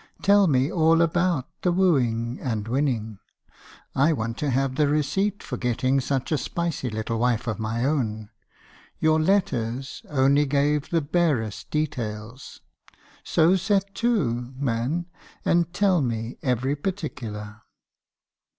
[0.23, 3.19] Tell me all about the wooing and winning.
[3.93, 7.85] I want to have the receipt for getting such a spicy little wife of my
[7.85, 8.31] own.
[8.97, 12.61] Your letters only gave the barest details.
[13.23, 15.05] So set to, man,
[15.45, 17.61] and tell me every particular."